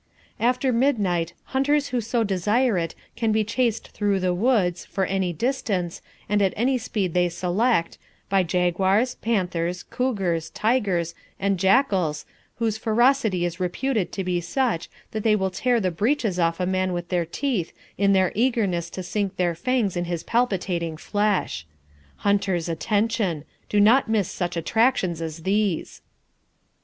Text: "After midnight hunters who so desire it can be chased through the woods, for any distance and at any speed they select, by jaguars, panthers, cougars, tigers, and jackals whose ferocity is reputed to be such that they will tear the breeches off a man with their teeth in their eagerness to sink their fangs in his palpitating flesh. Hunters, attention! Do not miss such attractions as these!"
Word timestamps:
"After 0.39 0.73
midnight 0.73 1.33
hunters 1.53 1.89
who 1.89 2.01
so 2.01 2.23
desire 2.23 2.75
it 2.75 2.95
can 3.15 3.31
be 3.31 3.43
chased 3.43 3.89
through 3.89 4.19
the 4.19 4.33
woods, 4.33 4.83
for 4.83 5.05
any 5.05 5.31
distance 5.31 6.01
and 6.27 6.41
at 6.41 6.55
any 6.57 6.79
speed 6.79 7.13
they 7.13 7.29
select, 7.29 7.99
by 8.27 8.41
jaguars, 8.41 9.13
panthers, 9.13 9.83
cougars, 9.83 10.49
tigers, 10.49 11.13
and 11.39 11.59
jackals 11.59 12.25
whose 12.55 12.79
ferocity 12.79 13.45
is 13.45 13.59
reputed 13.59 14.11
to 14.13 14.23
be 14.23 14.41
such 14.41 14.89
that 15.11 15.21
they 15.21 15.35
will 15.35 15.51
tear 15.51 15.79
the 15.79 15.91
breeches 15.91 16.39
off 16.39 16.59
a 16.59 16.65
man 16.65 16.93
with 16.93 17.09
their 17.09 17.23
teeth 17.23 17.71
in 17.95 18.13
their 18.13 18.31
eagerness 18.33 18.89
to 18.89 19.03
sink 19.03 19.35
their 19.35 19.53
fangs 19.53 19.95
in 19.95 20.05
his 20.05 20.23
palpitating 20.23 20.97
flesh. 20.97 21.67
Hunters, 22.15 22.67
attention! 22.67 23.43
Do 23.69 23.79
not 23.79 24.09
miss 24.09 24.31
such 24.31 24.57
attractions 24.57 25.21
as 25.21 25.43
these!" 25.43 26.01